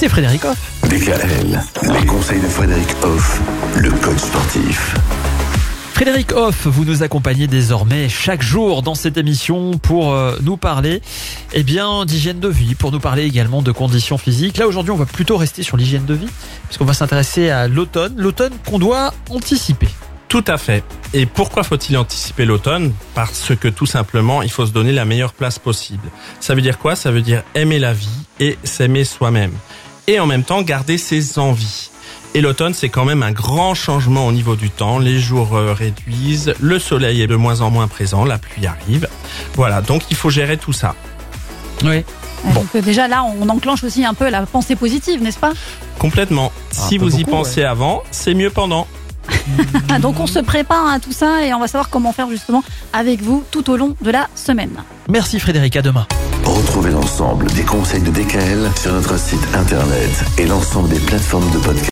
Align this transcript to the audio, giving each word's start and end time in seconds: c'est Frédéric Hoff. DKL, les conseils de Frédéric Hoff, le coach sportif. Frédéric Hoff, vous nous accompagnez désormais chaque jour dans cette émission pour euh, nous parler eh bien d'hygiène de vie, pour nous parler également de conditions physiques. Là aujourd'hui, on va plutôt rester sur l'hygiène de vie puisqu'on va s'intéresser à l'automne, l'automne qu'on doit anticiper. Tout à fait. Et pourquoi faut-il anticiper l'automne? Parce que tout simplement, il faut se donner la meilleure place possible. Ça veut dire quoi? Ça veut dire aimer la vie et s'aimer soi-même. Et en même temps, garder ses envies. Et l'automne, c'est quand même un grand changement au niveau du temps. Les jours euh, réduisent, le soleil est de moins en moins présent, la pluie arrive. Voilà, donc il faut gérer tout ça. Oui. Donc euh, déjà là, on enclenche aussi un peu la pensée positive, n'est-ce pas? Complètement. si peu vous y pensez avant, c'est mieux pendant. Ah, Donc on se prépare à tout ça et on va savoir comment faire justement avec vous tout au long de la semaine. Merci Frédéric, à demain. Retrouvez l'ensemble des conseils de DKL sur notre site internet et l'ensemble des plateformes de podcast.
c'est 0.00 0.08
Frédéric 0.08 0.46
Hoff. 0.46 0.56
DKL, 0.88 1.60
les 1.92 2.06
conseils 2.06 2.40
de 2.40 2.46
Frédéric 2.46 2.88
Hoff, 3.02 3.38
le 3.76 3.90
coach 3.90 4.16
sportif. 4.16 4.94
Frédéric 5.92 6.32
Hoff, 6.32 6.66
vous 6.66 6.86
nous 6.86 7.02
accompagnez 7.02 7.46
désormais 7.46 8.08
chaque 8.08 8.40
jour 8.40 8.80
dans 8.80 8.94
cette 8.94 9.18
émission 9.18 9.72
pour 9.76 10.14
euh, 10.14 10.38
nous 10.40 10.56
parler 10.56 11.02
eh 11.52 11.62
bien 11.64 12.06
d'hygiène 12.06 12.40
de 12.40 12.48
vie, 12.48 12.74
pour 12.74 12.92
nous 12.92 12.98
parler 12.98 13.24
également 13.24 13.60
de 13.60 13.72
conditions 13.72 14.16
physiques. 14.16 14.56
Là 14.56 14.66
aujourd'hui, 14.66 14.90
on 14.90 14.96
va 14.96 15.04
plutôt 15.04 15.36
rester 15.36 15.62
sur 15.62 15.76
l'hygiène 15.76 16.06
de 16.06 16.14
vie 16.14 16.30
puisqu'on 16.64 16.86
va 16.86 16.94
s'intéresser 16.94 17.50
à 17.50 17.68
l'automne, 17.68 18.14
l'automne 18.16 18.54
qu'on 18.64 18.78
doit 18.78 19.12
anticiper. 19.28 19.88
Tout 20.28 20.44
à 20.46 20.56
fait. 20.56 20.82
Et 21.12 21.26
pourquoi 21.26 21.62
faut-il 21.62 21.98
anticiper 21.98 22.46
l'automne? 22.46 22.94
Parce 23.14 23.52
que 23.54 23.68
tout 23.68 23.84
simplement, 23.84 24.40
il 24.40 24.50
faut 24.50 24.64
se 24.64 24.72
donner 24.72 24.92
la 24.92 25.04
meilleure 25.04 25.34
place 25.34 25.58
possible. 25.58 26.08
Ça 26.38 26.54
veut 26.54 26.62
dire 26.62 26.78
quoi? 26.78 26.96
Ça 26.96 27.10
veut 27.10 27.20
dire 27.20 27.42
aimer 27.54 27.78
la 27.78 27.92
vie 27.92 28.08
et 28.38 28.56
s'aimer 28.64 29.04
soi-même. 29.04 29.52
Et 30.10 30.18
en 30.18 30.26
même 30.26 30.42
temps, 30.42 30.60
garder 30.62 30.98
ses 30.98 31.38
envies. 31.38 31.88
Et 32.34 32.40
l'automne, 32.40 32.74
c'est 32.74 32.88
quand 32.88 33.04
même 33.04 33.22
un 33.22 33.30
grand 33.30 33.74
changement 33.74 34.26
au 34.26 34.32
niveau 34.32 34.56
du 34.56 34.68
temps. 34.68 34.98
Les 34.98 35.20
jours 35.20 35.54
euh, 35.54 35.72
réduisent, 35.72 36.52
le 36.58 36.80
soleil 36.80 37.22
est 37.22 37.28
de 37.28 37.36
moins 37.36 37.60
en 37.60 37.70
moins 37.70 37.86
présent, 37.86 38.24
la 38.24 38.36
pluie 38.36 38.66
arrive. 38.66 39.06
Voilà, 39.54 39.82
donc 39.82 40.02
il 40.10 40.16
faut 40.16 40.28
gérer 40.28 40.56
tout 40.56 40.72
ça. 40.72 40.96
Oui. 41.84 42.02
Donc 42.54 42.66
euh, 42.74 42.80
déjà 42.80 43.06
là, 43.06 43.22
on 43.22 43.48
enclenche 43.48 43.84
aussi 43.84 44.04
un 44.04 44.14
peu 44.14 44.28
la 44.28 44.46
pensée 44.46 44.74
positive, 44.74 45.22
n'est-ce 45.22 45.38
pas? 45.38 45.52
Complètement. 46.00 46.50
si 46.72 46.98
peu 46.98 47.04
vous 47.04 47.20
y 47.20 47.24
pensez 47.24 47.62
avant, 47.62 48.02
c'est 48.10 48.34
mieux 48.34 48.50
pendant. 48.50 48.88
Ah, 49.88 49.98
Donc 49.98 50.20
on 50.20 50.26
se 50.26 50.38
prépare 50.38 50.86
à 50.86 50.98
tout 51.00 51.12
ça 51.12 51.44
et 51.44 51.52
on 51.54 51.60
va 51.60 51.66
savoir 51.68 51.90
comment 51.90 52.12
faire 52.12 52.28
justement 52.30 52.62
avec 52.92 53.22
vous 53.22 53.44
tout 53.50 53.68
au 53.70 53.76
long 53.76 53.94
de 54.00 54.10
la 54.10 54.28
semaine. 54.34 54.72
Merci 55.08 55.40
Frédéric, 55.40 55.76
à 55.76 55.82
demain. 55.82 56.06
Retrouvez 56.44 56.90
l'ensemble 56.90 57.46
des 57.52 57.62
conseils 57.62 58.02
de 58.02 58.10
DKL 58.10 58.70
sur 58.80 58.92
notre 58.92 59.18
site 59.18 59.40
internet 59.54 60.10
et 60.38 60.46
l'ensemble 60.46 60.88
des 60.88 60.98
plateformes 61.00 61.48
de 61.52 61.58
podcast. 61.58 61.86